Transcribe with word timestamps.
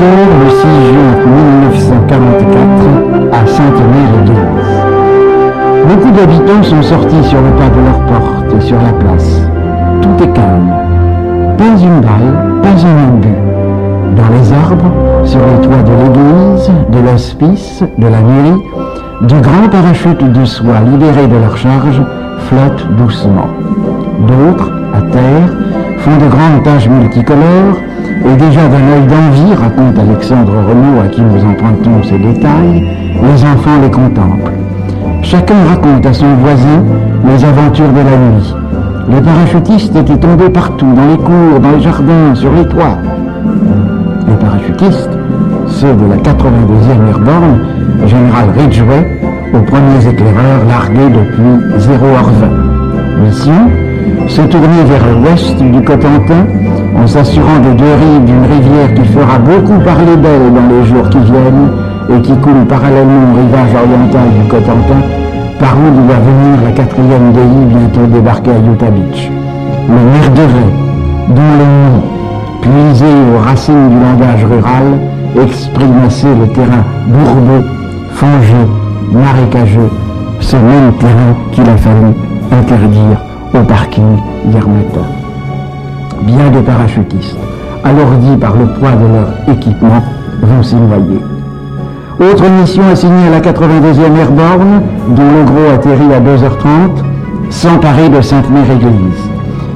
le 0.00 0.50
6 0.50 0.62
juin 0.92 1.12
1944 1.66 2.62
à 3.32 3.46
Sainte-Mère-Église. 3.46 4.70
Beaucoup 5.88 6.10
d'habitants 6.12 6.62
sont 6.62 6.82
sortis 6.82 7.24
sur 7.24 7.38
le 7.40 7.50
pas 7.50 7.68
de 7.68 7.80
leur 7.84 8.00
porte 8.06 8.54
et 8.56 8.60
sur 8.60 8.76
la 8.76 8.92
place. 8.92 9.42
Tout 10.02 10.22
est 10.22 10.32
calme. 10.32 10.72
Pas 11.56 11.76
une 11.82 12.00
balle, 12.00 12.62
pas 12.62 12.86
un 12.86 13.08
obus. 13.08 13.42
Dans 14.16 14.28
les 14.36 14.52
arbres, 14.52 14.92
sur 15.24 15.40
les 15.40 15.66
toits 15.66 15.82
de 15.82 15.92
l'église, 16.04 16.70
de 16.90 17.10
l'hospice, 17.10 17.82
de 17.98 18.06
la 18.06 18.20
mairie, 18.20 18.62
de 19.22 19.40
grands 19.40 19.68
parachutes 19.68 20.32
de 20.32 20.44
soie 20.44 20.80
libérés 20.92 21.26
de 21.26 21.36
leur 21.36 21.56
charge 21.56 22.02
flottent 22.48 22.86
doucement. 22.96 23.48
D'autres, 24.28 24.70
à 24.94 25.00
terre, 25.10 25.48
font 25.98 26.16
de 26.16 26.30
grandes 26.30 26.62
taches 26.62 26.88
multicolores 26.88 27.78
et 28.24 28.36
déjà 28.36 28.68
d'un 28.68 28.86
œil 28.94 29.06
d'envie, 29.06 29.54
raconte 29.54 29.98
Alexandre 29.98 30.52
Renaud 30.68 31.00
à 31.04 31.08
qui 31.08 31.20
nous 31.20 31.44
empruntons 31.44 32.02
ces 32.04 32.18
détails, 32.18 32.86
les 33.22 33.44
enfants 33.44 33.80
les 33.82 33.90
contemplent. 33.90 34.52
Chacun 35.22 35.64
raconte 35.68 36.06
à 36.06 36.12
son 36.12 36.34
voisin 36.40 36.84
les 37.26 37.44
aventures 37.44 37.92
de 37.92 37.98
la 37.98 38.16
nuit. 38.16 38.54
Les 39.10 39.20
parachutistes 39.20 39.96
étaient 39.96 40.16
tombés 40.16 40.50
partout, 40.50 40.92
dans 40.94 41.06
les 41.06 41.16
cours, 41.16 41.60
dans 41.60 41.70
les 41.72 41.82
jardins, 41.82 42.34
sur 42.34 42.52
les 42.52 42.66
toits. 42.66 42.98
Les 44.28 44.36
parachutistes, 44.36 45.10
ceux 45.68 45.94
de 45.94 46.06
la 46.08 46.16
82e 46.16 47.08
Airborne, 47.08 47.60
général 48.06 48.50
Ridgway, 48.56 49.20
aux 49.54 49.62
premiers 49.62 50.06
éclaireurs 50.06 50.64
largués 50.68 51.10
depuis 51.10 51.78
0h20. 51.78 53.24
Mission 53.24 53.87
se 54.28 54.42
tourner 54.42 54.84
vers 54.86 55.04
l'ouest 55.14 55.56
du 55.58 55.82
Cotentin 55.82 56.46
en 56.96 57.06
s'assurant 57.06 57.58
des 57.62 57.74
deux 57.74 57.84
rives 57.84 58.24
d'une 58.24 58.42
rivière 58.42 58.94
qui 58.94 59.04
fera 59.12 59.38
beaucoup 59.38 59.78
parler 59.84 60.16
d'elle 60.16 60.52
dans 60.52 60.68
les 60.74 60.84
jours 60.86 61.08
qui 61.08 61.18
viennent 61.18 61.70
et 62.10 62.20
qui 62.22 62.32
coule 62.36 62.64
parallèlement 62.68 63.32
au 63.32 63.36
rivage 63.40 63.74
oriental 63.74 64.28
du 64.40 64.48
Cotentin, 64.48 65.00
par 65.58 65.74
où 65.76 66.06
doit 66.06 66.16
venir 66.16 66.64
la 66.64 66.72
quatrième 66.72 67.32
DI 67.32 67.74
bientôt 67.74 68.06
débarquer 68.06 68.50
à 68.50 68.72
Utah 68.72 68.90
Beach. 68.90 69.30
Le 69.88 70.10
Merderet, 70.12 70.72
dont 71.28 71.52
le 71.58 71.64
nom, 71.64 72.02
puisé 72.62 73.06
aux 73.34 73.40
racines 73.40 73.88
du 73.90 73.96
langage 73.96 74.44
rural, 74.44 74.98
exprime 75.42 76.04
assez 76.06 76.28
le 76.28 76.48
terrain 76.48 76.84
bourbeux, 77.06 77.64
fangeux, 78.12 78.68
marécageux, 79.12 79.90
ce 80.40 80.56
même 80.56 80.92
terrain 80.98 81.34
qu'il 81.52 81.68
a 81.68 81.76
fallu 81.76 82.14
interdire 82.50 83.27
au 83.54 83.62
parking 83.64 84.16
hier 84.44 84.66
matin. 84.68 85.06
Bien 86.22 86.50
des 86.50 86.60
parachutistes, 86.60 87.38
alourdis 87.84 88.36
par 88.36 88.54
le 88.56 88.66
poids 88.66 88.92
de 88.92 89.06
leur 89.06 89.56
équipement, 89.56 90.02
vont 90.42 90.78
noyer. 90.86 91.20
Autre 92.20 92.44
mission 92.60 92.82
assignée 92.90 93.28
à 93.28 93.30
la 93.30 93.40
82e 93.40 94.16
Airborne, 94.18 94.82
dont 95.10 95.22
le 95.22 95.44
gros 95.44 95.74
atterrit 95.74 96.12
à 96.12 96.20
2h30, 96.20 97.04
s'emparer 97.50 98.08
de 98.08 98.20
Sainte-Mère-Église. 98.20 99.22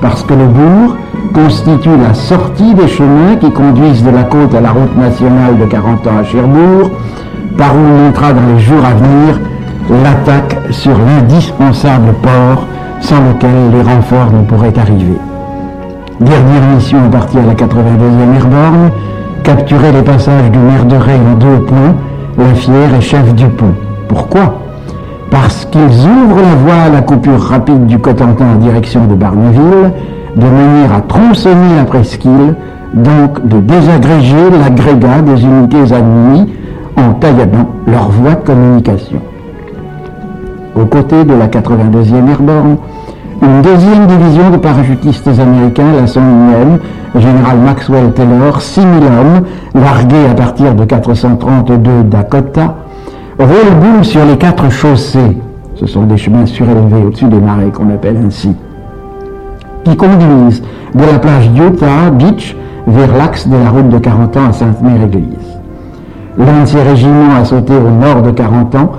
Parce 0.00 0.22
que 0.22 0.34
le 0.34 0.46
bourg 0.46 0.96
constitue 1.34 1.96
la 2.00 2.14
sortie 2.14 2.74
des 2.74 2.88
chemins 2.88 3.36
qui 3.40 3.50
conduisent 3.50 4.04
de 4.04 4.10
la 4.10 4.22
côte 4.22 4.54
à 4.54 4.60
la 4.60 4.70
route 4.70 4.96
nationale 4.96 5.58
de 5.58 5.64
40 5.66 6.06
ans 6.06 6.18
à 6.20 6.24
Cherbourg, 6.24 6.90
par 7.56 7.74
où 7.74 7.78
on 7.78 8.06
montera 8.06 8.32
dans 8.32 8.54
les 8.54 8.60
jours 8.60 8.84
à 8.84 8.94
venir 8.94 9.40
l'attaque 10.04 10.56
sur 10.70 10.96
l'indispensable 10.96 12.14
port 12.22 12.66
sans 13.00 13.20
lequel 13.28 13.70
les 13.72 13.82
renforts 13.82 14.32
ne 14.32 14.42
pourraient 14.42 14.78
arriver. 14.78 15.18
Dernière 16.20 16.62
mission 16.74 16.98
partie 17.10 17.38
à 17.38 17.42
la 17.42 17.54
82e 17.54 18.34
Airborne, 18.36 18.90
capturer 19.44 19.92
les 19.92 20.02
passages 20.02 20.50
du 20.50 20.58
maire 20.58 20.84
de 20.84 20.96
Rennes 20.96 21.20
en 21.32 21.36
deux 21.36 21.64
points, 21.64 21.94
la 22.36 22.54
fière 22.54 22.94
et 22.96 23.00
chef 23.00 23.34
du 23.34 23.46
pont. 23.46 23.74
Pourquoi? 24.08 24.60
Parce 25.30 25.64
qu'ils 25.66 25.80
ouvrent 25.80 26.42
la 26.42 26.54
voie 26.56 26.82
à 26.86 26.88
la 26.88 27.02
coupure 27.02 27.40
rapide 27.40 27.86
du 27.86 27.98
Cotentin 27.98 28.46
en 28.54 28.58
direction 28.58 29.06
de 29.06 29.14
Barneville, 29.14 29.92
de 30.36 30.46
manière 30.46 30.92
à 30.92 31.00
tronçonner 31.02 31.76
la 31.76 31.84
presqu'île, 31.84 32.54
donc 32.94 33.46
de 33.46 33.60
désagréger 33.60 34.50
l'agrégat 34.50 35.22
des 35.22 35.44
unités 35.44 35.94
ennemies 35.94 36.52
en 36.96 37.12
tailladant 37.14 37.68
leur 37.86 38.10
voie 38.10 38.34
de 38.34 38.44
communication. 38.44 39.20
Côtés 40.90 41.24
de 41.24 41.34
la 41.34 41.48
82e 41.48 42.30
Airborne, 42.30 42.76
une 43.42 43.62
deuxième 43.62 44.06
division 44.06 44.50
de 44.50 44.56
parachutistes 44.56 45.28
américains, 45.28 45.92
la 45.94 46.06
101e, 46.06 47.20
général 47.20 47.58
Maxwell 47.58 48.12
Taylor, 48.12 48.60
6000 48.60 49.04
hommes, 49.04 49.44
largués 49.74 50.26
à 50.30 50.34
partir 50.34 50.74
de 50.74 50.84
432 50.84 52.04
Dakota, 52.04 52.74
roule 53.38 53.48
boule 53.80 54.04
sur 54.04 54.24
les 54.24 54.38
quatre 54.38 54.70
chaussées, 54.70 55.36
ce 55.74 55.86
sont 55.86 56.04
des 56.04 56.16
chemins 56.16 56.46
surélevés 56.46 57.04
au-dessus 57.06 57.26
des 57.26 57.40
marais 57.40 57.70
qu'on 57.70 57.90
appelle 57.90 58.16
ainsi, 58.26 58.54
qui 59.84 59.94
conduisent 59.94 60.62
de 60.94 61.04
la 61.04 61.18
plage 61.18 61.50
Utah 61.54 62.10
Beach 62.10 62.56
vers 62.86 63.14
l'axe 63.14 63.46
de 63.46 63.56
la 63.56 63.70
route 63.70 63.90
de 63.90 63.98
40 63.98 64.36
ans 64.38 64.48
à 64.48 64.52
Sainte-Mère-Église. 64.52 65.58
L'un 66.38 66.62
de 66.62 66.66
ces 66.66 66.82
régiments 66.82 67.34
a 67.40 67.44
sauté 67.44 67.74
au 67.74 67.90
nord 67.90 68.22
de 68.22 68.30
40 68.30 68.74
ans, 68.76 68.92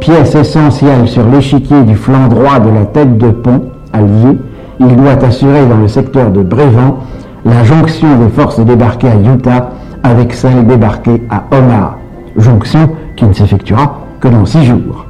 pièce 0.00 0.34
essentielle 0.34 1.06
sur 1.06 1.26
l'échiquier 1.26 1.82
du 1.82 1.96
flanc 1.96 2.28
droit 2.28 2.58
de 2.58 2.70
la 2.70 2.84
tête 2.84 3.18
de 3.18 3.30
pont, 3.30 3.62
allié, 3.92 4.38
il 4.80 4.96
doit 4.96 5.24
assurer 5.24 5.66
dans 5.66 5.78
le 5.78 5.88
secteur 5.88 6.30
de 6.30 6.42
Brévent 6.42 6.98
la 7.44 7.64
jonction 7.64 8.08
des 8.18 8.28
forces 8.28 8.60
débarquées 8.60 9.08
à 9.08 9.34
Utah 9.34 9.70
avec 10.02 10.34
celles 10.34 10.66
débarquées 10.66 11.22
à 11.30 11.44
Omaha, 11.50 11.96
jonction 12.36 12.90
qui 13.16 13.24
ne 13.24 13.32
s'effectuera 13.32 14.00
que 14.20 14.28
dans 14.28 14.44
six 14.44 14.64
jours. 14.64 15.06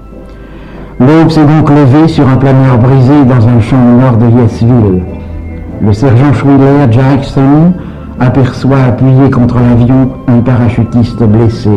L'aube 0.99 1.31
s'est 1.31 1.45
donc 1.45 1.69
levée 1.69 2.09
sur 2.09 2.27
un 2.29 2.37
planeur 2.37 2.79
brisé 2.79 3.25
dans 3.25 3.49
un 3.49 3.61
champ 3.61 3.77
au 3.77 4.01
nord 4.01 4.17
de 4.17 4.41
Yesville. 4.41 5.03
Le 5.83 5.93
sergent 5.93 6.33
Schwiller 6.33 6.91
Jackson 6.91 7.73
aperçoit 8.19 8.83
appuyé 8.89 9.31
contre 9.31 9.57
l'avion 9.57 10.11
un 10.27 10.41
parachutiste 10.41 11.23
blessé. 11.23 11.71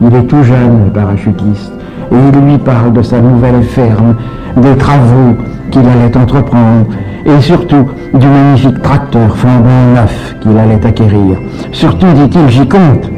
Il 0.00 0.14
est 0.14 0.24
tout 0.24 0.42
jeune, 0.42 0.86
le 0.86 0.90
parachutiste, 0.90 1.72
et 2.12 2.16
il 2.32 2.40
lui 2.46 2.58
parle 2.58 2.92
de 2.92 3.02
sa 3.02 3.20
nouvelle 3.20 3.62
ferme, 3.62 4.16
des 4.56 4.76
travaux 4.76 5.36
qu'il 5.70 5.82
allait 5.82 6.16
entreprendre, 6.16 6.86
et 7.24 7.40
surtout 7.40 7.86
du 8.14 8.26
magnifique 8.26 8.82
tracteur 8.82 9.36
flambant 9.36 9.94
neuf 9.94 10.36
qu'il 10.40 10.56
allait 10.56 10.84
acquérir. 10.86 11.38
Surtout, 11.72 12.06
dit-il, 12.14 12.48
j'y 12.48 12.66
compte. 12.66 13.10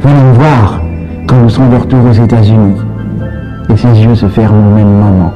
Venez 0.00 0.22
me 0.22 0.32
voir 0.34 0.82
quand 1.26 1.36
nous 1.36 1.48
serons 1.48 1.68
de 1.68 1.76
retour 1.76 2.00
aux 2.08 2.12
États-Unis. 2.12 2.76
Et 3.70 3.76
ses 3.76 4.02
yeux 4.02 4.14
se 4.14 4.26
ferment 4.26 4.72
au 4.72 4.74
même 4.74 4.92
moment. 4.92 5.32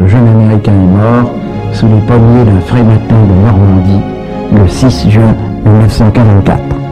Le 0.00 0.06
jeune 0.06 0.28
Américain 0.28 0.72
est 0.72 0.96
mort 0.96 1.32
sous 1.72 1.86
les 1.86 2.00
pommiers 2.06 2.44
d'un 2.44 2.60
frais 2.60 2.82
matin 2.82 3.16
de 3.28 3.46
Normandie 3.46 4.04
le 4.52 4.68
6 4.68 5.10
juin 5.10 5.34
1944. 5.64 6.87